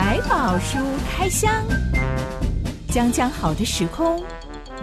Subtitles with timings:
[0.00, 0.78] 百宝书
[1.10, 1.52] 开箱，
[2.88, 4.22] 将将好的时空，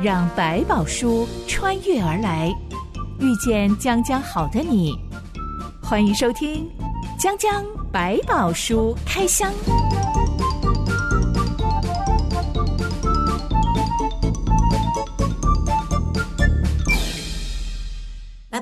[0.03, 2.53] 让百宝书穿越而来，
[3.21, 4.93] 遇见将将好的你。
[5.81, 6.69] 欢迎收听
[7.17, 9.49] 《将将百宝书开箱》。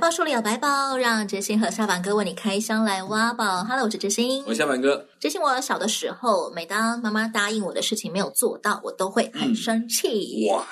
[0.03, 3.63] 百宝书里有白宝，让哲心和下板哥为你开箱来挖宝。
[3.63, 5.07] Hello，我是哲心，我是下板哥。
[5.17, 10.49] 哲心，我小的时候，每当妈妈答应我的事情没有做到，我都会很生气。
[10.51, 10.65] 嗯、哇！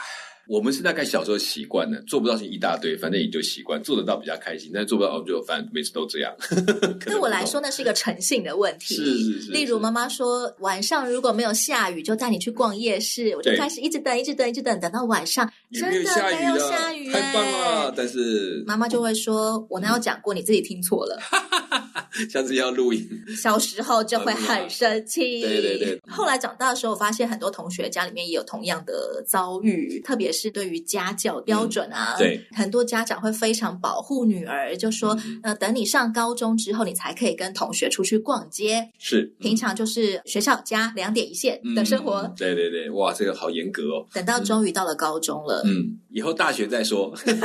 [0.52, 6.36] 我们是大概小时候习惯的，做不到是一大堆，反正也就习惯；做得到比较开心，但是做不到就反正每次都这样。
[7.00, 8.96] 对我来说，那是一个诚信的问题。
[8.96, 9.52] 是是是，是。
[9.54, 17.94] 例如，妈妈说晚上如果没有下雨，就带你去逛夜市，我就开始一直等，一直等，一直等，等到晚上真的没有下雨，太棒了！
[17.96, 20.34] 但是妈妈就会说：“我哪有讲过？
[20.34, 21.18] 你自己听错了。”
[22.30, 23.08] 下次要录音。
[23.36, 25.42] 小时候就会很生气。
[25.42, 26.02] 对对对。
[26.08, 42.22] 后来长大的时候，我发现很多同学家里面也有同样的遭遇，特别是对于家教标准啊，嗯、对，很多家长会非常保护女儿，就说、嗯：“呃，等你上高中之后，你才可以跟同学出去逛街。”是，平常就是学校家两点一线的生活。
[42.22, 44.08] 嗯、对对对，哇，这个好严格哦。
[44.14, 47.42] 等到终于到了高中了，嗯，以后大学再说， 对不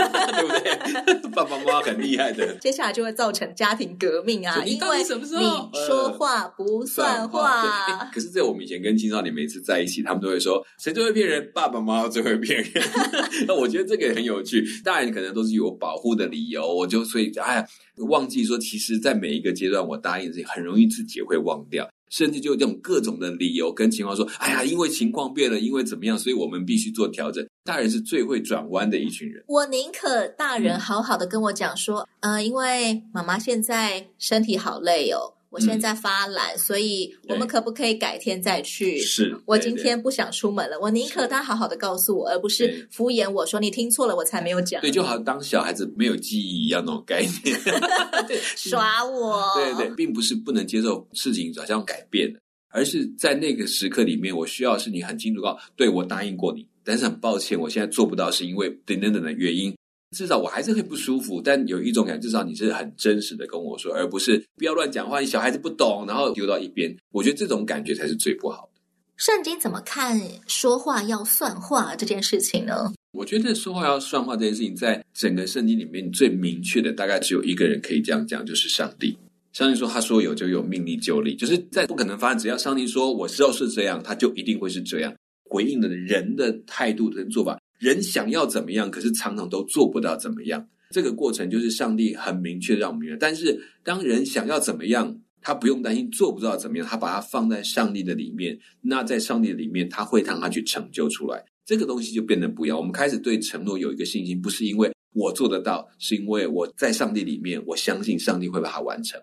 [0.63, 1.31] 对？
[1.31, 2.55] 爸爸妈妈很厉害的。
[2.61, 7.63] 接下来就会造成家庭革命啊，因为什么时候你说话不算话。
[7.63, 11.51] 呃、算话 可是，在我们以前跟青少年每次在一起，他们都会说：“谁最会骗人？
[11.55, 12.71] 爸爸妈妈最会骗人。
[13.47, 14.65] ”那我觉得这个也很有趣。
[14.85, 17.67] 大人可能都是有保护的理由，我就所以哎呀，
[18.09, 29.43] 忘记说，其实，在每一个阶段，我答应自己，很容易自己会忘掉，甚至就用各种的理由跟情况说：“哎呀，因为情况变了，因为怎么样，所以我们必须做调整。”大人是最会转弯的一群人。
[29.49, 38.99] 我宁可大人好好的跟我讲说：“嗯、呃，因为妈妈现在身体好累哦。”我现在发懒，嗯，所以我们可不可以改天再去？
[38.99, 40.79] 是，我今天不想出门了。
[40.79, 44.83] 我宁可他好好的告诉我，而不是敷衍我说你听错了，我才没有讲。
[44.83, 47.59] 对，就好像当小孩子没有记忆一样那种概念，
[48.29, 49.43] 对 耍我。
[49.55, 59.75] 对对，并不是不能接受事情好像改变了，而是在那个时刻里面，我需要是你很清楚告诉，对，我答应过你，但是很抱歉，我现在做不到，是因为等等等的原因。
[60.11, 66.97] 至少我还是会不舒服，但有一种感觉，至少你是很真实的跟我说，而不是不要乱讲话，你小孩子不懂，然后丢到一边。
[67.11, 68.81] 我觉得这种感觉才是最不好的。
[69.17, 72.93] 圣经怎么看说话要算话这件事情呢？
[73.13, 79.17] 我觉得说话要算话这件事情，在整个圣经里面最明确的，大概只有一个人可以这样讲，就是上帝。
[79.53, 85.15] 上帝说他说有就有，命立就立，就是在不可能发生，只要上帝说我知道是这样，他就一定会是这样。
[85.49, 87.59] 回应的人的态度跟做法。
[87.79, 90.67] 人想要怎么样，可是常常都做不到怎么样。
[90.91, 93.19] 这个过程就是上帝很明确让我们明白。
[93.19, 98.59] 但是当人想要怎么样，他不用担心做不到怎么样，他把它放在上帝的里面。
[98.81, 101.45] 那在上帝的里面，他会让他去成就出来。
[101.65, 102.79] 这个东西就变得不一样。
[102.79, 109.21] 我们开始对承诺有一个信心，不是因为我做得到，是因为我在上帝里面，我相信上帝会把它完成。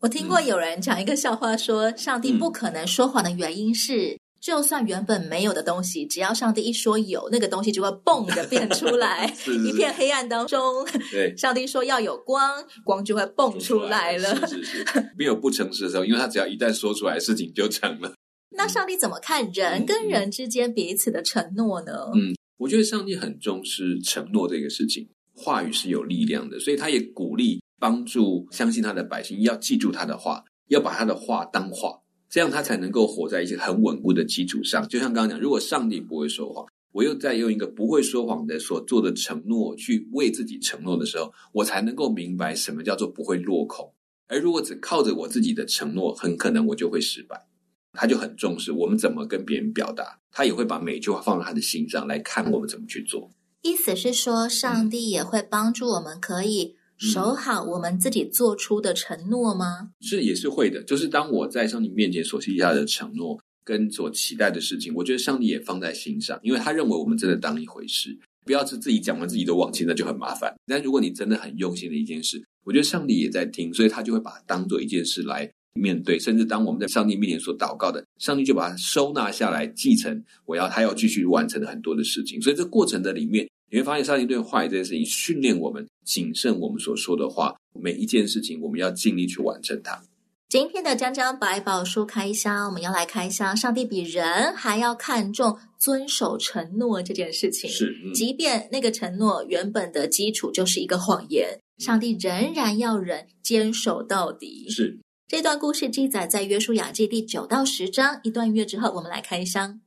[0.00, 4.18] 我听过有人讲一个笑话说，说上帝不可能说谎的原因是。
[4.46, 9.26] 就算原本没有的东西，只要上帝一说有，那个东西就会蹦的变出来。
[9.34, 14.46] 是是是，一片黑暗当中，对，上帝说要有光，光就会蹦出来了。
[14.46, 18.12] 是是是，没有不诚实的时候，因为他只要一旦说出来，事情就成了。
[18.56, 22.08] 那上帝怎么看人跟人之间彼此的承诺呢？
[22.14, 31.98] 嗯，我觉得上帝很重视承诺这个事情，话语是有力量的，所以他也鼓励帮助相信他的百姓要记住他的话，要把他的话当话。
[32.36, 34.86] 这样他才能够活在一些很稳固的基础上。
[34.88, 43.90] 就像刚刚讲，如果上帝不会说谎，我又在用一个不会说谎的所做的承诺去为自己承诺的时候，我才能够明白什么叫做不会落空。
[44.28, 47.46] 而如果只靠着我自己的承诺，很可能我就会失败。
[47.94, 53.30] 他就很重视我们怎么跟别人表达，他也会把每句话放在他的心上来看我们怎么去做。
[53.62, 56.75] 意思是说，上帝也会帮助我们可以。
[56.98, 59.90] 守好我们自己做出的承诺吗？
[60.00, 60.82] 是，也是会的。
[60.84, 68.16] 就是当我在上帝面前所许下的承诺跟所期待的事情，我觉得上帝也放在心上，因为他认为我们真的当一回事。
[68.46, 70.54] 不要是自己讲完自己都忘记，那就很麻烦。
[70.66, 76.18] 但如果你真的很用心的一件事，我觉得上帝也在听，所以他就会把它当做一件事来面对。
[76.18, 82.40] 甚至当我们在上帝面前所祷告的，上帝就把它收纳下来，继承我要他要继续完成的很多的事情。
[82.40, 83.46] 所以这过程的里面。
[83.76, 90.02] 你会发现，上帝对话语这件事情训练我们谨慎我们所说的话，每一件事情我们要尽力去完成它。
[90.48, 93.54] 今天的将将百宝书开箱，我们要来开箱。
[93.54, 97.68] 上帝比人还要看重遵守承诺这件事情。
[97.68, 104.70] 是，嗯、即便那个承诺原本的基础就是一个谎言，上帝仍然要人坚守到底。
[104.70, 108.20] 是，这段故事记载在约书亚记第九到十章。
[108.22, 109.82] 一段音乐之后，我们来开箱。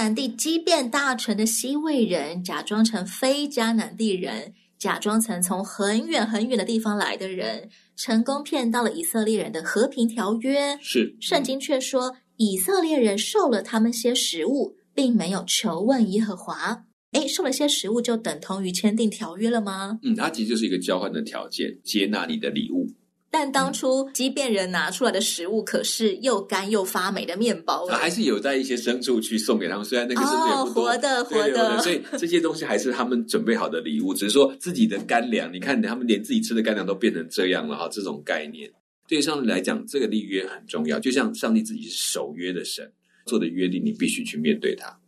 [0.00, 10.78] 南地基遍大臣的西魏人，假装成非迦南地人，假装成从很远很远的地方来的人，成功骗到了以色列人的和平条约。
[10.80, 16.86] 是，圣经却说以色列人受了他们些食物，并没有求问耶和华。
[17.12, 19.98] 哎，受了些食物就等同于签订条约了吗？
[20.02, 22.86] 嗯，它其实就是一个交换的条件，接纳你的礼物。
[23.32, 29.84] 但当初即便人拿出来的食物可是又干又发霉的面包，他，还是有在一些牲畜去送给他们。
[29.84, 34.12] 虽然那个牲畜也不多，哦，活的活的，所以这些东西还是他们准备好的礼物。
[34.12, 37.88] 只是说自己的干粮，你看他们连自己吃的干粮都变成这样了哈。
[37.90, 38.68] 这种概念
[39.06, 40.98] 对上帝来讲，这个立约很重要。
[40.98, 42.90] 就像上帝自己是守约的神，
[43.26, 44.98] 做的约定你必须去面对它。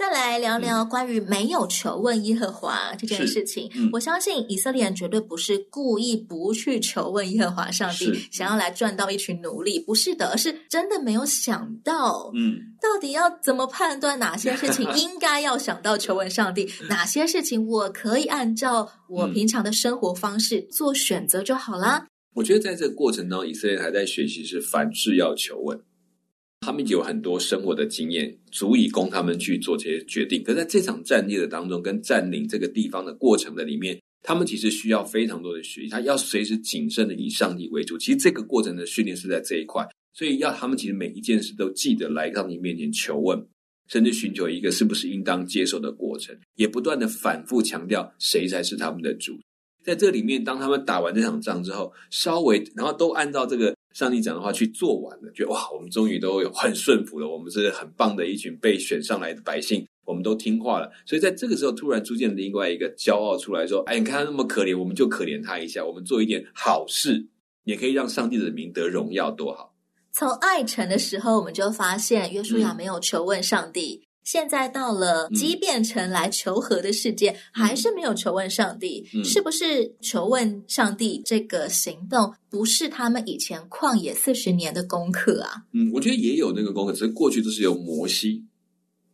[0.00, 3.70] 再来聊聊关于没有求问耶和华这件事情。
[3.74, 22.06] 嗯、我相信以色列人绝对不是故意不去求问耶和华上帝，想要来赚到一群奴隶，不是的，而是真的没有想到，嗯，到底要怎么判断哪些事情 应该要想到求问上帝，哪些事情我可以按照我平常的生活方式做选择就好啦。
[22.32, 25.78] 我觉得在这个过程当中，以色列人还在学习是凡事要求问。
[26.60, 30.42] 他们有很多生活的经验，足以供他们去做这些决定。
[30.44, 35.88] 可在这场战役的当中，跟占领这个地方的过程的里面，他们其实需要非常多的学习。
[35.88, 37.96] 他要随时谨慎的以上帝为主。
[37.96, 43.42] 其实这个过程的训练是在这一块，所以要他们其实每一件事都记得来到你面前求问，
[43.88, 49.32] 甚至寻求一个是不是应当接受的过程，也不断的反复强调谁才是他们的主。
[49.82, 53.74] 在这里面，当他们打完这场仗之后，稍微然后都按照这个。
[53.92, 57.28] 上帝讲的话去做完了，觉得哇，我们终于都有很顺服了。
[57.28, 60.90] 我们是很棒的一群被选上来的百姓，我们都听话了。
[61.04, 67.26] 所以在这个时候，突然出现另外一个骄傲出来，说：“哎，你看他那么可怜，我们就可怜他一下，我们做一点好事，
[67.64, 69.74] 也可以让上帝的名得荣耀，多好。”
[70.12, 74.02] 从爱城的时候，我们就发现约书亚没有求问上帝。
[74.22, 85.64] 嗯现在到了基遍城来求和的世界，嗯、还是没有求问上帝，嗯、是不是求问上帝这个行动不是他们以前旷野四十年的功课啊？
[85.72, 88.44] 嗯，我觉得也有那个功课，只是过去都是由摩西，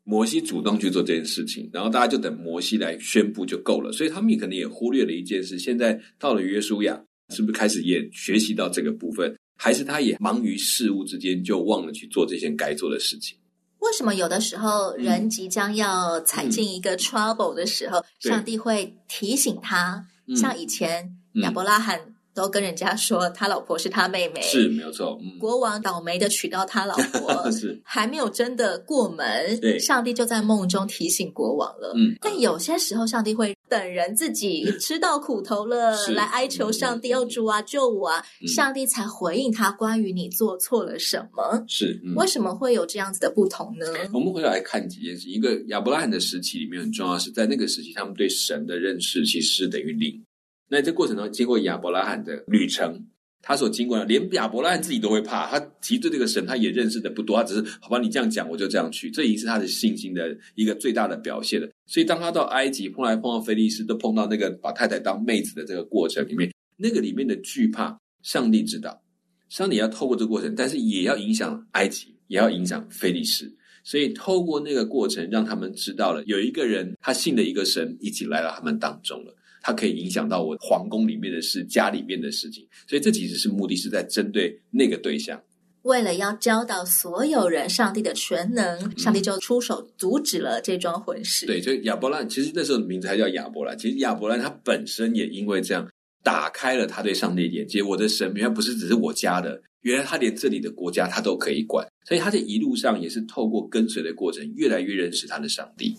[0.04, 5.58] 摩西主动去做这件事情，然后大家就等摩西来宣布就够了，所以他们也可能也忽略了一件事。
[5.58, 7.00] 现在到了约书亚，
[7.30, 9.34] 是不是开始也学习到这个部分？
[9.56, 13.38] 还是他也忙于事物之间，就忘了去做这些该做的事情？
[13.80, 20.06] 为什么有的时候人即将要踩进一个 trouble 的时候，嗯、上帝会提醒他？
[20.26, 22.00] 嗯、像以前亚伯拉罕
[22.36, 25.18] 都跟人家说他老婆是他妹妹，是没有错。
[25.20, 31.92] 嗯、国王倒霉的娶到他老婆， 是还没有真的过门，对上帝就在梦中提醒国王了。
[31.96, 33.56] 嗯，但有些时候上帝会。
[33.68, 38.24] 等人自己吃到苦头了， 来哀求上帝，哦，主啊，救我啊！
[38.40, 41.64] 嗯、上帝才回应他关于你做错了什么。
[41.66, 43.86] 是，嗯、为什么会有这样子的不同呢？
[44.14, 45.28] 我们回来看几件事。
[45.28, 50.24] 一个亚伯拉罕的时期里面很重要，是在那个时期，他们对神的认识其实是等于零。
[50.68, 53.06] 那这过程中，经过亚伯拉罕的旅程。
[53.42, 55.46] 他所经过的，连亚伯拉罕自己都会怕。
[55.46, 57.36] 他其实对这个神，他也认识的不多。
[57.36, 59.08] 他只是好吧，你这样讲，我就这样去。
[59.08, 61.68] 这已经是他的信心的一个最大的表现了。
[61.86, 69.00] 所以，当他到埃及，后来碰到菲利斯，都碰到那个把太太当妹子的这个过程里面，那个里面的惧怕，上帝知道，
[69.48, 73.48] 上帝要透过这个过程，但是也要影响埃及，也要影响菲利斯。
[73.84, 79.32] 所以，透过那个过程，让他们知道了有一个人，他信的一个神，一起来到他们当中了。
[79.66, 85.42] 它可以影响到我皇宫里面的事，家里面的事情，所以这其实是目的是在针对那个对象，
[85.82, 91.46] 为了要教导所有人上帝的全能，上帝就出手阻止了这桩婚事。
[91.46, 95.84] 对，所以亚伯兰其实那时候的名字还叫亚伯兰，其实亚伯兰他本身也因为这样
[96.22, 105.96] 打开了他对上帝的眼界，我的神原来不是只是我家的，原来他连这里的国家他都可以管，所以他在一路上也是透过跟随的过程，越来越认识他的上帝。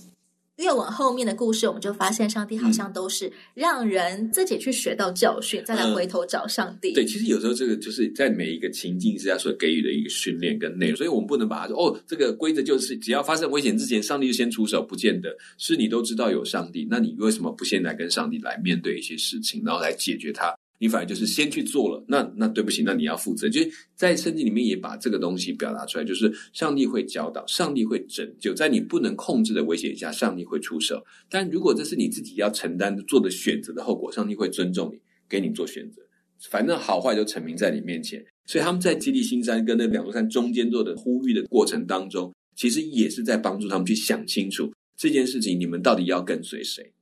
[0.58, 6.94] 越往后面的故事，我们就发现上帝好像都是让人自己去学到教训，嗯、再来回头找上帝。
[6.94, 20.56] 对，其实有时候这个就是在每一个情境之下所给予的一个训练跟内容，所以我们不能把它说哦，这个规则就是只要发生危险之前，上帝就先出手，不见得是你都知道有上帝，那你为什么不先来跟上帝来面对一些事情，然后来解决它？
[20.80, 23.50] 你反而就是先去做了，那那对不起，那你要负责。
[23.50, 31.04] 就是在圣经里面也把这个东西表达出来，就是上帝会教导，上帝会拯救，在你不能控制的危险下，上帝会出手。
[31.30, 36.02] 但如果这是你自己要承担做的选择的后果，上帝会尊重你，给你做选择，
[36.50, 38.24] 反正好坏都陈明在你面前。
[38.46, 46.94] 所以他们在基地新山跟那两座山中间做的呼吁的过程当中，其实也是在帮助他们去想清楚这件事情，你们到底要跟随谁？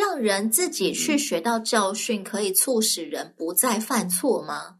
[0.00, 4.76] 让人自己去学到教训，可以促使人不再犯错吗？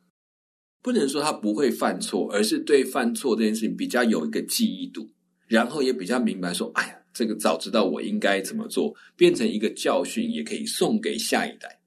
[0.83, 5.07] 不能说他不会犯错，而是对犯错这件事情比较有一个记忆度，
[5.47, 11.81] 然后也比较明白说，哎呀，这个早知道我应该怎么做，变成一个教训，也可以送给下一代。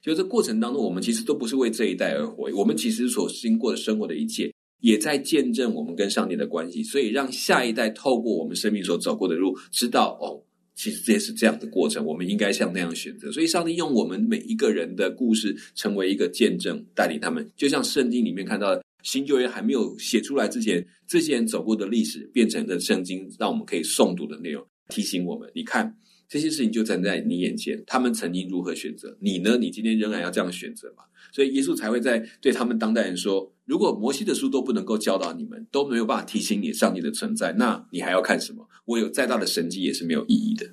[0.00, 10.40] 就这过程当中，我们其实都不是为这一代而活，我们其实所经过的生活的一切，也在见证我们跟上帝的关系，所以让下一代透过我们生命所走过的路，知道哦。
[10.82, 13.30] 其实这也是这样的过程，我们应该像那样选择。
[13.30, 17.46] 所以，上帝用我们每一个人的故事，成为一个见证，带领他们。
[17.54, 25.94] 就像圣经里面看到的，新旧约还没有写出来之前，这些人走过的历史，变成了圣经，让我们可以诵读的内容，提醒我们：你看
[26.30, 29.58] 这些事情就站在你眼前，他们曾经如何选择，你呢？
[29.58, 31.02] 你今天仍然要这样选择吗？
[31.32, 38.68] 所以，耶稣才会在对他们当代人说：如果摩西的书都不能够教导你们，都没有办法提醒你上帝的存在，那你还要看什么？
[38.84, 40.70] 我有再大的神迹也是没有意义的。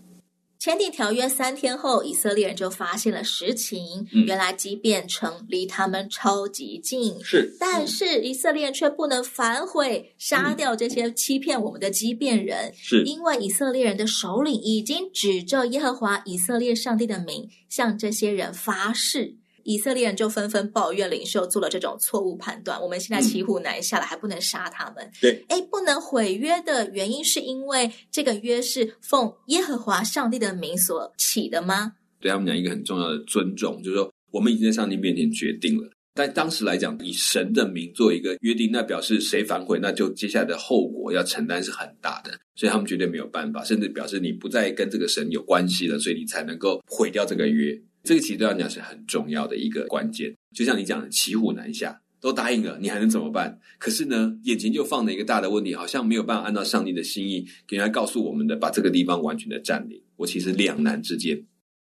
[0.60, 4.08] 签订条约三天后，以色列人就发现了实情。
[4.12, 12.74] 嗯、原来基变城离他们超级近，是，但是以色列人却不能反悔，杀掉这些欺骗我们的基变人。
[12.76, 19.36] 是，因为以色列人的首领已经指着耶和华以色列上帝的名，向这些人发誓。
[19.68, 22.82] 以色列人就纷纷抱怨领袖做了这种错误判断。
[22.82, 25.12] 我们现在骑虎难下了，嗯、还不能杀他们。
[25.20, 31.92] 对，哎，不能毁约的原因是因为这个约是奉耶和华上帝的名所起的吗？
[32.22, 35.90] 对他们讲一个很重要的尊重，就是说我们已经在上帝面前决定了。
[36.14, 42.32] 但当时来讲，以神的名做一个约定，那表示谁反悔，那就接下来的后果要承担是很大的。
[42.56, 47.78] 所以他们绝对没有办法，甚至表示你不再跟这个神有关系了，所以你才能够毁掉这个约。
[48.08, 53.60] 这个其实对他讲是很重要的一个关键，就像你讲的，骑虎难下，都答应了，你还能怎么办？
[53.78, 60.02] 可是呢，眼前就放了一个大的问题，好像没有办法按照上帝的心意，给人家告诉我们的，把这个地方完全的占领。
[60.16, 61.46] 我其实两难之间，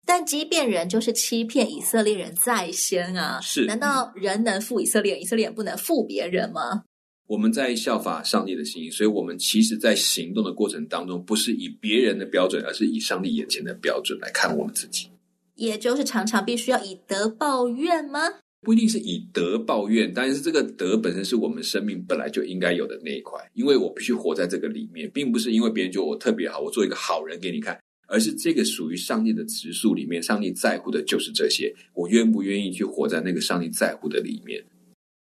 [0.06, 3.38] 但即便人就是欺骗以色列人在先啊！
[3.42, 6.85] 是，难道人能负以色列，以色列人不能负别人吗？
[7.28, 15.08] 我们在效法上帝的心意，所以我们其实，在行动的过程当中，不是以别人的标准，而是以上帝眼前的标准来看我们自己。
[15.56, 18.20] 也就是常常必须要以德报怨吗？
[18.62, 23.38] 不一定是以德报怨，但是这个德本身是我们生命本来就应该有的那一块。
[23.54, 31.72] 因为我必须活在这个里面，并不是因为别人觉得我特别好，我做一个好人给你看，而是这个属于上帝的植树里面，上帝在乎的就是这些。
[31.94, 34.64] 我愿不愿意去活在那个上帝在乎的里面？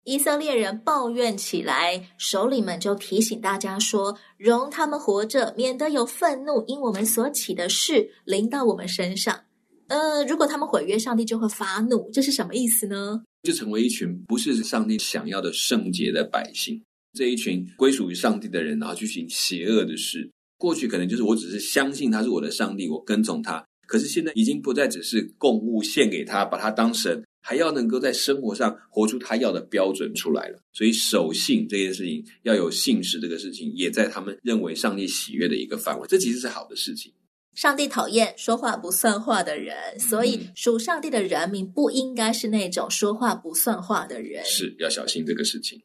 [0.05, 9.41] 以色列人抱怨起来，首领们就提醒大家说：“容他们活着，免得有愤怒因我们所起的事临到我们身上。”
[9.87, 13.21] 呃，如果他们毁约，上帝就会发怒，这是什么意思呢？
[13.43, 16.81] 就成为一群不是上帝想要的圣洁的百姓，
[17.13, 20.29] 这一群归属于上帝的人，然后去行邪恶的事。
[20.57, 23.63] 过去可能就是我只是相信他是我的上帝，我跟从他。
[23.85, 30.59] 可是现在已经不再只是供物献给他，把他当神，还要能够在生活上活出他要的标准出来了。
[30.73, 36.05] 所以守信这件事情，要有信实这个事情，也在他们认为上帝喜悦的一个范围。
[36.09, 37.13] 这其实是好的事情。
[37.57, 44.45] 上帝讨厌说话不算话的人，所以属上帝的人民不应该是那种说话不算话的人。
[44.45, 45.81] 是要小心这个事情。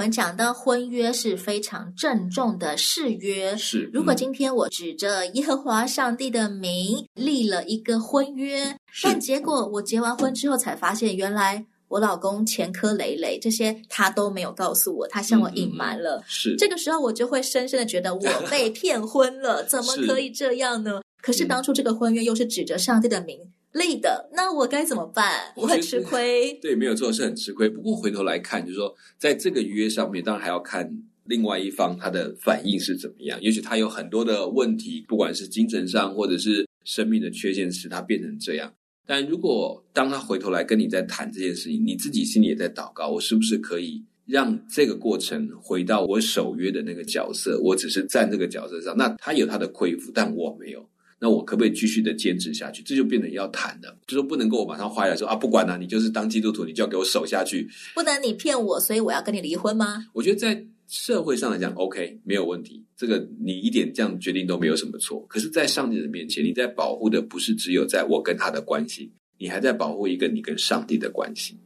[0.00, 3.54] 们讲到婚约是非常郑重的誓约。
[3.54, 16.16] 是，嗯、如果今天我指着耶和华上帝的名立了一个婚约，但结果我结完婚之后才发现，原来我老公前科累累，这些他都没有告诉我，他向我隐瞒了。
[16.16, 21.02] 嗯、是，这个时候我就会深深的觉得我被骗婚了，怎么可以这样呢？
[21.20, 23.38] 可是当初这个婚约又是指着上帝的名。
[23.72, 25.52] 累的，那我该怎么办？
[25.56, 26.52] 我很吃亏。
[26.60, 27.68] 对，没有错，是很吃亏。
[27.68, 30.90] 不过回头来看，就是说，在这个约上面，当然还要看
[31.24, 33.40] 另外一方他的反应是怎么样。
[33.40, 38.72] 也许他有很多的问题，不管是精神上或者是生命的缺陷，使他变成这样。
[39.06, 47.60] 但如果当他回头来跟你在谈这件事情，你自己心里也在祷告，我是不是可以让这个过程回到我守约的那个角色？
[47.62, 50.88] 我只是站这个角色上，那他有他的亏负，但我没有。
[51.22, 52.82] 那我可不可以继续的坚持下去？
[52.82, 57.68] 这就变得要谈的，就说不能够我马上坏了说啊，不管了，你就是当基督徒，你就要给我守下去。
[57.94, 60.06] 不能你骗我，所以我要跟你离婚吗？
[60.14, 65.24] 我觉得在社会上来讲，OK，没有问题，这个你一点这样决定都没有什么错。
[65.28, 71.56] 可是，在上帝的面前，你在保护的不是只有在我跟他的关系，你还在保护一个你跟上帝的关系。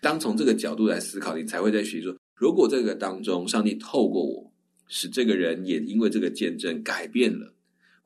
[0.00, 4.50] 当从这个角度来思考，你才会在学习说，如果这个当中，上帝透过我，
[4.88, 7.51] 使这个人也因为这个见证改变了。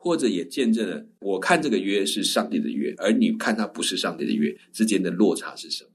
[0.07, 5.91] 或者也见证了，我看这个约是上帝的约，而你看它不是上帝的约，之间的落差是什么？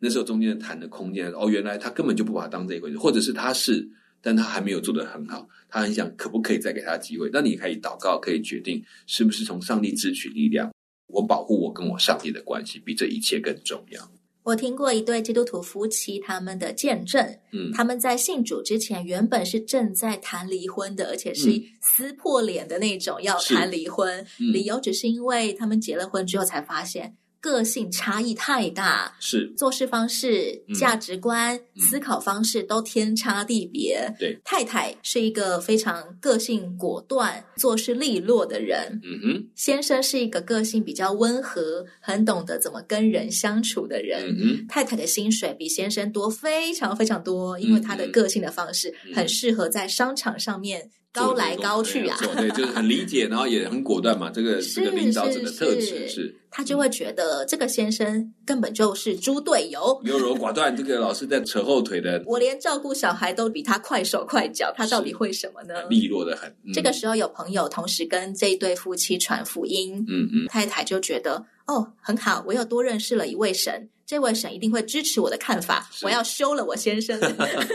[0.00, 3.88] 那时候中间的谈的空间，哦，原来他根本就不把它当这一回事，或者是他是，
[4.20, 7.30] 但他还没有做得很好，他很想可不可以再给他机会？
[7.32, 10.72] 那你可以祷告，可以决定是不是从上帝支取力量，
[11.06, 14.10] 我保护我跟我上帝的关系，比这一切更重要。
[14.46, 21.50] 我听过一对基督徒夫妻他们的见证，嗯，他们在信主之前原本是正在谈离婚的，而且是
[21.82, 27.16] 撕破脸的那种要谈离婚，嗯，理由只是因为他们结了婚之后才发现。
[27.40, 34.12] 个性差异太大，是做事方式、嗯、价值观、嗯、思考方式都天差地别。
[34.18, 39.00] 对，太太是一个非常个性果断、做事利落的人。
[39.04, 44.24] 嗯哼，先生是一个个性比较温和、很懂得怎么跟人相处的人。
[44.28, 50.90] 嗯哼，太太的薪水比先生多非常非常多，因为他的个性的方式很适合在商场上面。
[51.16, 54.30] 高来高去啊，对，就是很理解，然后也很果断嘛。
[54.30, 62.22] 这个 这个领导者的特质是，他就会觉得这个先生根本就是猪队友，优柔寡断，这个老是在扯后腿的。
[62.26, 65.82] 我连照顾小孩都比他快手快脚，他到底会什么呢？
[65.88, 66.48] 利落的很。
[66.64, 77.18] 嗯、这个时候有朋友同时跟这一对夫妻传福音，嗯嗯，太太就觉得哦很好，我又多认识了一位神，这位神一定会支持我的看法，我要休了我先生。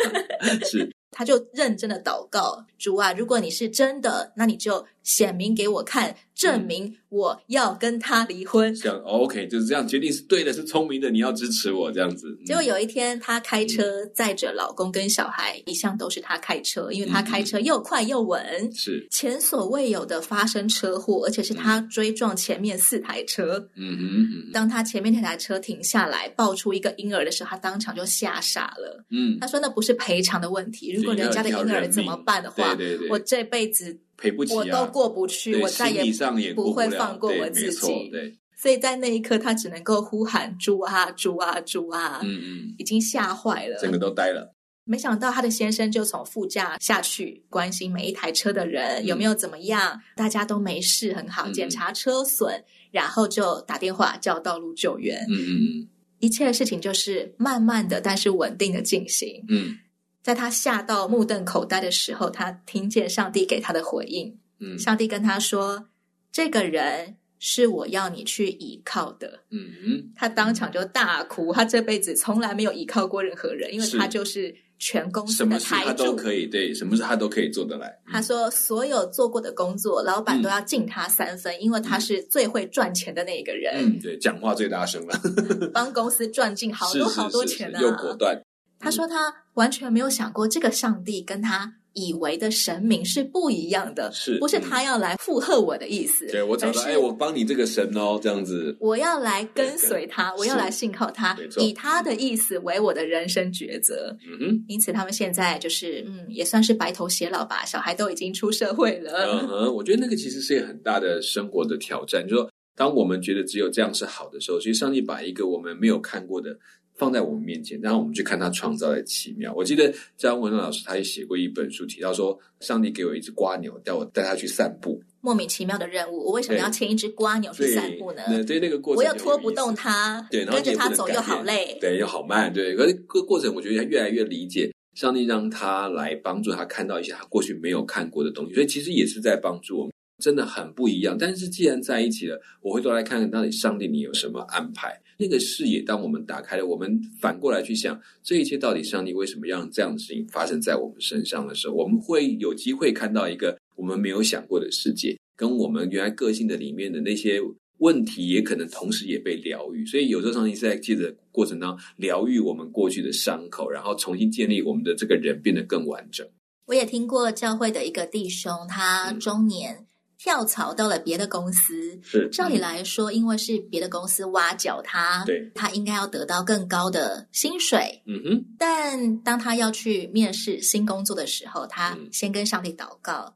[0.69, 0.91] 是。
[1.11, 8.73] 他就认真的祷告，主啊，如果你是真的，那你就显明给我看，证明我要跟他离婚。
[8.75, 12.37] 这样、哦、OK，就是这样，决定是对的，是聪明的，你要支持我这样子。
[12.45, 23.67] 结果有一天，她开车载着老公跟小孩，嗯、一向都是她开车，因为她开车又快又稳，是前所未有的发生车祸，而且是她追撞前面四台车。
[23.75, 29.03] 嗯哼，当她前面那台车停下来，抱出一个婴儿的时候，她当场就吓傻了。
[29.09, 30.93] 嗯，她说那不是赔偿的问题。
[30.93, 37.87] 如果人家的婴儿怎么办的话，对对对，我这辈子赔不起，我都过不去，我再也不会放过我自己。
[38.11, 44.53] 对，对，所以在那一刻，他只能够呼喊“猪啊，猪啊，猪啊”，嗯嗯，已经吓坏了，整个都呆了。
[44.83, 55.25] 没想到他的先生就从副驾下去，关心每一台车的人有没有怎么样，嗯、大家都没事，很好，检查车损，嗯、然后就打电话叫道路救援。
[55.29, 55.87] 嗯嗯嗯，
[56.19, 59.43] 一切的事情就是慢慢的，但是稳定的进行。
[59.49, 59.77] 嗯。
[60.21, 64.37] 在他吓到目瞪口呆的时候，他听见上帝给他的回应。
[64.59, 65.87] 嗯，上帝跟他说
[66.31, 71.51] ：“这个人是我要你去依靠的。”嗯嗯，他当场就大哭。
[71.51, 77.87] 他这辈子从来没有依靠过任何人，因为他就是全公司的他都可以，对，什么事他都可以做得来。
[78.05, 85.19] 嗯、他说：“所有做过的工作，老板都要敬他三分，嗯、因为他是最会赚钱的那个人。”嗯，对，讲话最大声了，
[85.73, 88.39] 帮公司赚进好多好多钱啊，又果断。
[88.81, 96.25] 他说他完全没有想过，这个上帝跟他以为的神明是不一样的，是不是他要来附和我的意思？
[96.27, 104.15] 对，我找到，哎，我帮你这个神哦，这样子，我要来跟随他，我要来信靠他，以他的意思为我的人生抉择。
[104.25, 109.41] 嗯哼，因此他们现在就是，嗯，也算是白头偕老吧，小孩都已经出社会了。
[109.41, 116.57] 嗯哼，我觉得那个其实是一个很大的生活的挑战，就是说，当我们觉得只有这样是好的时候，其实上帝把一个我们没有看过的。
[116.95, 119.53] 放在我们面前，然后我们去看他创造的奇妙。
[119.55, 125.01] 我记得张文龙老师他也写过一本书，提到说，上帝给我一只瓜牛，带我带他去散步。
[125.21, 128.23] 莫名其妙的任务，我为什么要牵一只瓜牛去散步呢？
[128.27, 132.75] 对，对那个过程我又拖不动它，对，跟着它走又好累，对，又好慢，对。
[132.75, 139.93] 可是个过程，我觉得他越来越理解上帝，让他来帮助他看到一些他过去没有看过的东西，所以其实也是在帮助我们。
[140.19, 145.01] 真的很不一样，但是既然在一起了，我回头来看看到底上帝你有什么安排。
[145.21, 157.39] 那个视野，当我们打开了，我们反过来去想，这一切到底上帝为什么让这样的事情发生在我们身上的时候，我们会有机会看到一个我们没有想过的世界，跟我们原来个性的里面的那些
[157.77, 159.85] 问题，也可能同时也被疗愈。
[159.85, 166.27] 所以有时候上帝是在借着过程当中疗愈我们过去的伤口，然后重新建立我们的这个人变得更完整。
[166.65, 169.75] 我也听过教会的一个弟兄，他中年。
[169.75, 169.85] 嗯
[170.23, 178.03] 跳槽到了别的公司，是照理来说，因为是别的公司挖角他，对，他应该要得到更高的薪水。
[178.05, 183.33] 嗯哼，但当他要去面试新工作的时候，他先跟上帝祷告，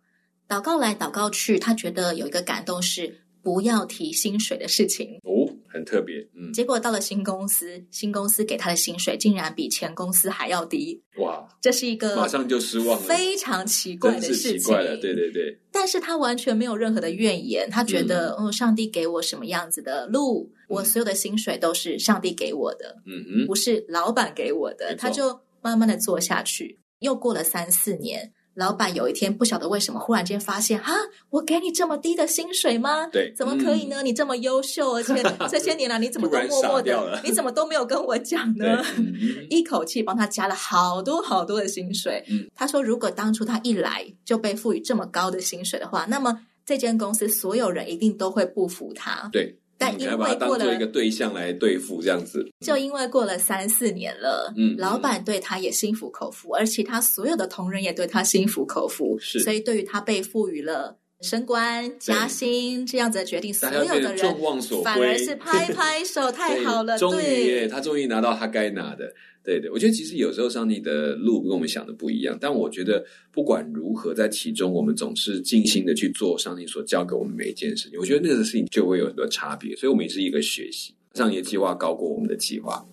[0.48, 5.19] 嗯、祷告来祷告去，他觉得有一个感动是不要提薪水的事情。
[5.24, 6.17] 哦，很特别。
[6.36, 11.02] 嗯，结果到了新公司，新公司给他的薪水竟然比前公司还要低。
[11.17, 11.44] 哇！
[11.65, 14.60] 这是一个马上就失望了，非常奇怪的事情。
[14.60, 15.58] 奇怪了，对对对。
[15.71, 26.78] 但是他完全没有任何的怨言，他觉得，嗯，嗯，上帝给我什么样子的路，嗯、我所有的薪水都是上帝给我的，嗯嗯，不是老板给我的，他就慢慢的做下去。
[26.99, 28.32] 又过了三四年。
[28.56, 30.94] 老板有一天不晓得为什么忽然间发现，哈，
[31.30, 33.08] 我给你这么低的薪水吗？
[33.12, 34.02] 对，怎么可以呢？
[34.02, 35.13] 嗯、你这么优秀，而且
[35.52, 38.82] 这些年来你怎么都默默的，你怎么都没有跟我讲呢？
[38.98, 39.13] 嗯、
[39.52, 42.24] 一口气帮他加了好多好多的薪水。
[42.30, 49.30] 嗯、他说，如果当初他一来就被赋予这么高的薪水的话，那么这间公司所有人一定都会不服他。
[49.32, 49.56] 对。
[49.77, 69.13] 但因为过了，一个对象来对付这样子，就因为过了三四年了，嗯，老板对他也心服口服，而其他所有的同仁也对他心服口服，是，所以对于他被赋予了升官加薪这样子的决定，所有的人众望所归，反而是拍 拍手，太好了，终于，他终于拿到他该拿的。
[69.45, 77.99] 对对，我觉得其实有时候上帝的路跟我们想的不一样，但我觉得不管如何，在其中我们总是尽心的去做上帝所教给我们每一件事情。
[77.99, 80.95] 我觉得那个事情就会有很多差别，所以我们也是一个学习。
[81.13, 82.84] 上帝的计划高过我们的计划。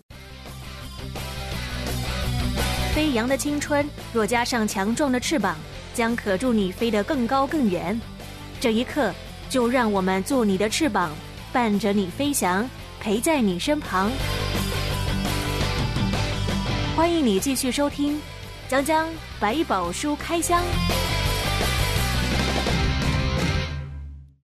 [2.94, 5.56] 飞扬的青春，若加上强壮的翅膀，
[5.94, 7.98] 将可助你飞得更高更远。
[8.60, 9.10] 这一刻，
[9.48, 11.16] 就让我们做你的翅膀，
[11.50, 12.68] 伴着你飞翔，
[13.00, 14.12] 陪在你身旁。
[16.94, 18.16] 欢迎你继续收听
[18.68, 19.08] 《江江
[19.40, 20.62] 百宝书开箱》。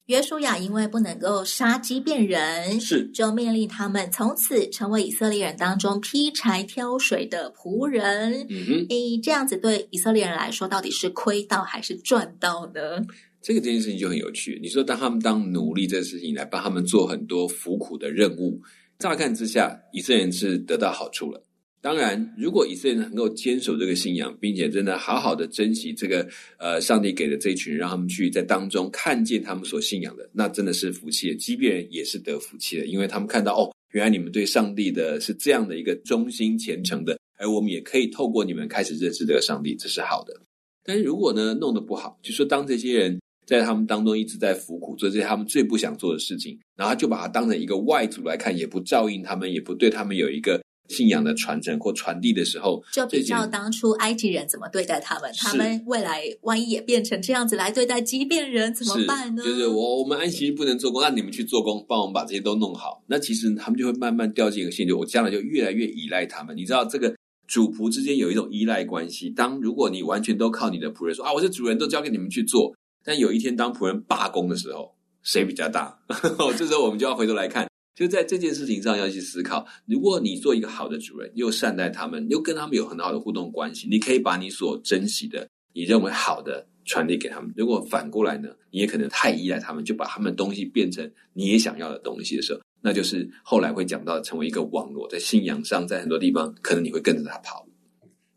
[0.06, 8.44] 约书亚因为不能够杀鸡变人，是就命令他们从此成为以色列人当中劈柴挑水的仆人。
[8.50, 13.06] 嗯哼，诶，这样子对以色列人来说，到底是亏到还是赚到呢？
[13.40, 14.58] 这个这件事情就很有趣。
[14.60, 18.60] 你说，当他们当奴隶这个事情来帮他们做很多服苦的任务，
[18.98, 21.40] 乍看之下，以色列人是得到好处了。
[21.82, 26.24] 当然，如果以色列人能够坚守这个信仰，并且真的好好的珍惜这个
[26.56, 31.34] 呃上帝给的这一群，让他们去在当中看见他们所信仰的，那真的是福气的。
[31.34, 40.40] 基遍人也是得福气的，因为他们看到哦，原来你们对上帝的是这样的一个忠心虔诚的，而我们也可以透过你们开始认识这个上帝，这是好的。
[40.84, 50.62] 但是如果呢弄得不好，就说当这些人在他们当中一直在服苦，做这些他们最不想做的事情，然后就把他当成一个外族来看，也不照应他们，也不对他们有一个。
[50.88, 59.42] 信仰的传承或传递的时候，就比较当初埃及人怎么对待他们，他们未来万一也变成这样子来对待畸变人怎么办呢？
[59.42, 63.02] 就是我我们安息日不能做工，那你们去做工，帮我们把这些都弄好。
[63.06, 66.56] 那其实他们就会慢慢掉进一个陷阱，我将来就越来越依赖他们。
[66.56, 67.14] 你知道，这个
[67.46, 69.30] 主仆之间有一种依赖关系。
[69.30, 75.98] 当如果你完全都靠你的仆人说啊，我是主人，都交给你们去做，但有一天当仆人罢工的时候，谁比较大？
[76.58, 77.66] 这时候我们就要回头来看。
[77.94, 87.52] 就在这件事情上要去思考，如果你做一个好的主人，又善待他们，又跟他们有很好的互动关系，你可以把你所珍惜的、你认为好的传递给他们。
[87.56, 97.66] 如果反过来呢，你也可能太依赖他们，就把他们东西变成你也想要的东西的时候，那就是后来会讲到成为一个网络，在信仰上，在很多地方，可能你会跟着他跑。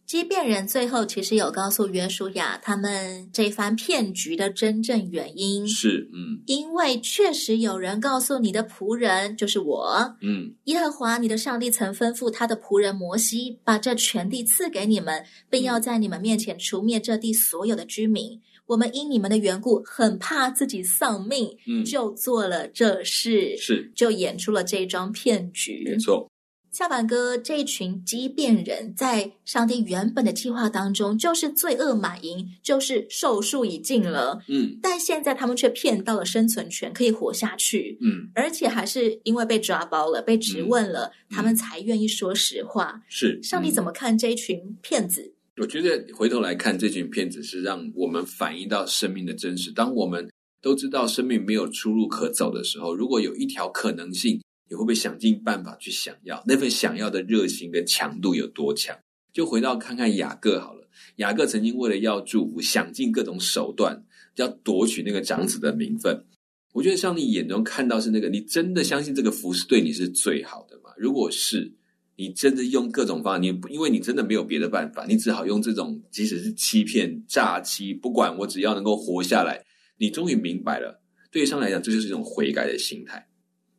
[0.05, 5.67] 基遍人最后其实有告诉约书亚，他们这番骗局的真正原因。
[5.67, 18.39] 是，嗯，因为确实有人告诉你的仆人，就是我，嗯，耶和华你的上帝曾吩咐他的仆人摩西，把这全地赐给你们，并要在你们面前除灭这地所有的居民。
[18.67, 26.29] 我们因你们的缘故，很怕自己丧命，嗯，就做了这事，是，就演出了这一桩骗局，没错。
[26.75, 34.37] 下凡哥，这一群畸变人在上帝原本的计划当中，就是罪恶满盈，就是寿数已尽了。
[34.49, 37.97] 嗯，但现在他们却骗到了生存权，可以活下去。
[38.01, 43.01] 嗯，而且还是因为被抓包了，被质问了，嗯、他们才愿意说实话。
[43.07, 45.33] 是，上帝怎么看这一群骗子？
[45.55, 49.71] 我觉得回头来看，这群骗子是让我们反映到生命的真实。
[49.71, 50.29] 当我们
[50.61, 54.41] 都知道生命没有出路可走的时候，如果有一条可能性。
[54.69, 58.97] 你会不会想尽办法去想要那份想要的热心跟强度有多强？
[59.33, 60.87] 就回到看看雅各好了。
[61.17, 64.01] 雅各曾经为了要祝福，想尽各种手段
[64.35, 66.25] 要夺取那个长子的名分。
[66.73, 70.89] 我觉得上帝眼中看到是那个，你真的相信这个福是对你是最好的吗？
[70.97, 71.71] 如果是，
[72.15, 79.63] 你真的用各种方法，你因为你真的没有别的办法，你只好用这种，即使是欺骗、诈欺，不管我只要能够活下来。
[79.97, 81.01] 你终于明白了，
[81.31, 83.25] 对于上帝来讲，这就是一种悔改的心态。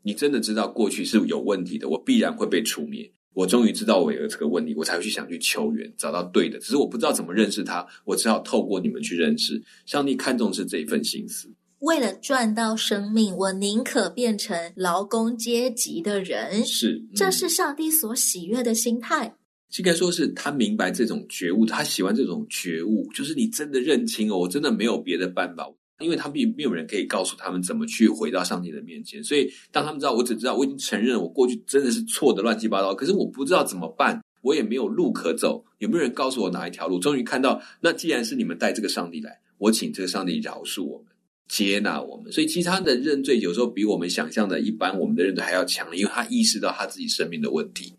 [0.06, 3.12] 你真的知道过去是有问题的，我必然会被除灭。
[3.34, 6.60] 我终于知道我有这个问题，我才会去想去求援，找到对的。
[6.60, 9.60] 只是我不知道怎么认识他，我只好透过你们去认识。
[9.84, 11.52] 上帝看重是这一份心思。
[11.80, 16.64] 为了赚到生命，我宁可变成劳工阶级的人。
[16.64, 19.34] 是，这是上帝所喜悦的心态。
[19.76, 25.68] 应该说是他明白这种觉悟，他喜欢这种觉悟，就是你真的认清哦，我真的没有别的办法，
[26.00, 29.22] 因为他并没有人可以告诉他们怎么去回到上帝的面前。
[29.24, 36.98] 所以当他们知道，我只知道我已经承认我过去真的是错的乱七八糟，可是我不知道怎么办，我也没有路可走，有没有人告诉我哪一条路？
[36.98, 41.06] 终于看到，那既然是你们带这个上帝来，我请这个上帝饶恕我们。
[41.48, 47.94] 接纳我们，所以其他的认罪有时候比我们想象的一般我们的认罪还要强，因为他意识到他自己生命的问题。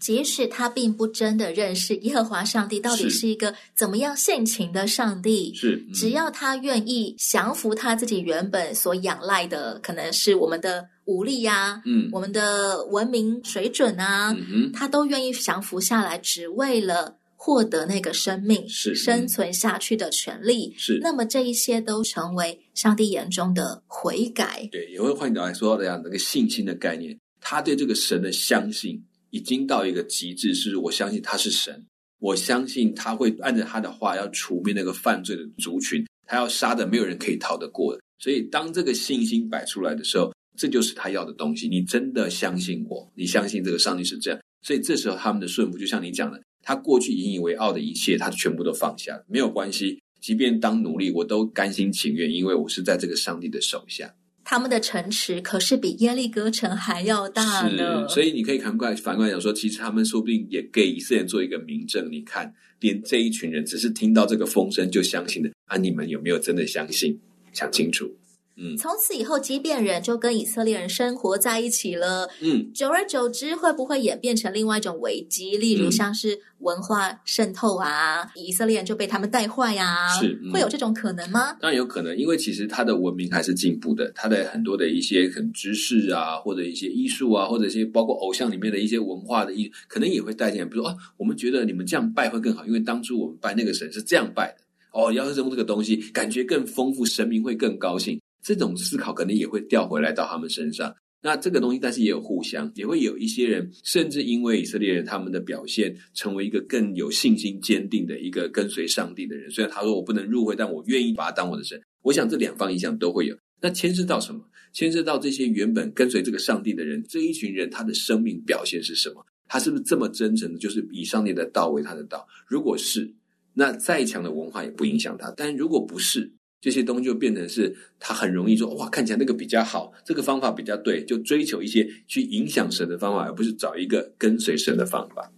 [0.00, 3.28] 即使他并不真的认识耶和华上帝到底是。
[3.28, 17.18] 一个怎么样性情的上帝，是、嗯、只要他愿意降服他自己原本所仰赖的，可能是我们的武力呀、啊，嗯，我们的文明水准啊，嗯，他都愿意降服下来，只为了。
[17.42, 20.74] 获得那个生命是生存下去的权利。
[20.76, 24.68] 是，那么这一些都成为上帝眼中的悔改。
[24.70, 31.86] 对，也会换句话来说，这样的一个信心的概念，他对这个神的相信已经到一个极致，是我相信他是神，
[32.18, 37.98] 我相信他会按照他的话要除灭那个犯罪的族群，他要杀的没有人可以逃得过。
[38.18, 41.68] 所以当这个信心摆出来的时候，这就是他要的东西。
[41.68, 46.40] 你真的相信我，你相信这个上帝是这样，所以这时候他们的顺服，就像你讲的。
[46.62, 49.98] 他过去引以为傲的一切，他全部都放下，没有关系。
[50.20, 54.14] 即便当奴隶，我都甘心情愿，因为我是在这个上帝的手下。
[54.50, 58.08] 他们的城池可是比耶利哥城还要大呢。
[58.08, 62.10] 所以你可以反过来反过来讲说，其实他们说不定也给以色列人做一个明证。
[62.10, 67.16] 你看，连这一群人只是听到这个风声就相信的，啊，你们有没有真的相信？
[67.52, 68.12] 想清楚。
[68.62, 72.28] 嗯，从此以后，即便人就跟以色列人生活在一起了。
[72.42, 75.56] 嗯，久而久之，会不会演变成另外一种危机？
[75.56, 80.08] 例如像是文化渗透啊，嗯、以色列人就被他们带坏呀、啊？
[80.20, 81.56] 是、嗯，会有这种可能吗？
[81.58, 90.66] 当然有可能，因为其实他的文明还是进步的，他的很多的一些很知识啊，或者一些艺术啊，或者一些包括偶像里面的一些文化的艺，可能也会带进来。
[90.66, 94.64] 比如说，哦，我们觉得你们这样拜会更好，因为当初我们拜那个神是这样拜的。
[94.92, 98.20] 哦，要是用这个东西，感觉更丰富，神明会更高兴。
[98.42, 100.94] 这种思考可能也会调回来到他们身上。
[101.22, 109.50] 那这个东西，但是也有互相，也会有一些人，甚至因为以色列人他们的表现，成为一个更有信心、坚定的一个跟随上帝的人。
[109.50, 111.78] 虽然他说我不能入会，但我愿意把他当我的神。
[112.02, 113.36] 我想这两方影响都会有。
[113.60, 114.42] 那牵涉到什么？
[114.72, 119.22] 牵涉到这些原本跟随这个上帝的人，这一群人他的生命表现是什么？
[119.46, 122.26] 他是不是这么真诚的，就是以上帝的道为他的道？
[122.46, 123.12] 如果是，
[123.52, 125.30] 那再强的文化也不影响他。
[125.36, 135.32] 但如果不是，这些东西就变成是，他很容易说，哇，看起来那个比较好，这个方法比较对，就追求一些去影响神的方法，而不是找一个跟随神的方法。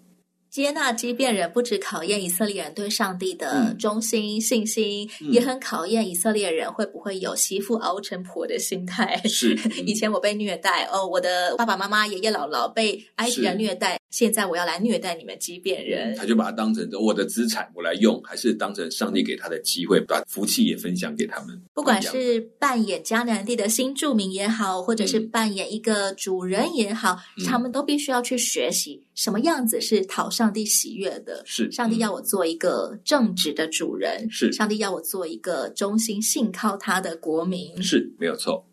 [0.51, 9.19] 接纳畸变人不只考验以色列人对上帝的忠心、嗯、信心，也很考验以色列人会不会有媳妇熬成婆的心态。
[9.25, 9.57] 是，
[9.87, 16.15] 以前我被虐待，哦，我的爸爸妈妈、爷爷姥姥被埃及人虐待，现在我要来虐待你们畸变人。
[16.15, 21.61] 他就把它当成我的资产，我来用，还是当成上帝给他的机会，把福气也分享给他们。
[21.75, 29.03] 不管是扮演迦南地的新住民也好，或者是扮演一个主人也好，嗯、他们都必须要去学习。
[29.15, 31.43] 什么样子是讨上帝喜悦的？
[31.47, 38.67] 是上帝要我做一个正直的主人，是上帝要我做一个忠心信靠他的国民，是没有错。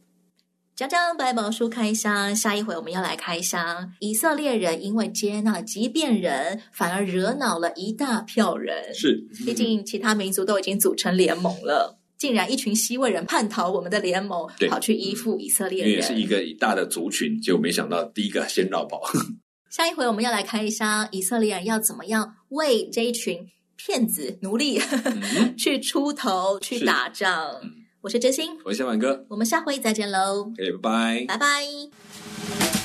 [0.80, 8.94] 讲讲百宝书开箱，下一回我们要来开箱以色列人因为接纳即便人，反而惹恼了一大票人。
[8.94, 19.02] 是，毕竟其他民族都已经组成联盟了，竟然一群西魏人叛逃我们的联盟，跑去依附以色列人，也是一个大的族群，结果没想到第一个先绕跑。
[19.70, 27.60] 下一回我们要来开箱以色列人要怎么样为这一群骗子奴隶、 嗯、去出头去打仗。
[28.02, 30.52] 我是真心，我是小满哥，我们下回再见喽，
[31.28, 32.79] 拜拜。